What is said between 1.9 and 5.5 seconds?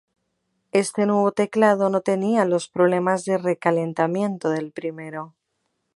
no tenía los problemas de recalentamiento del primero.